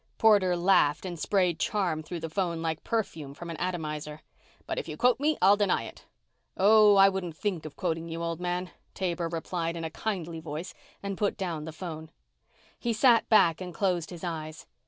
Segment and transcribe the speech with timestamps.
[0.17, 4.21] Porter laughed and sprayed charm through the phone like perfume from an atomizer.
[4.65, 6.05] "But if you quote me, I'll deny it."
[6.57, 10.73] "Oh, I wouldn't think of quoting you, old man," Taber replied in a kindly voice
[11.03, 12.09] and put down the phone.
[12.79, 14.65] He sat back and closed his eyes.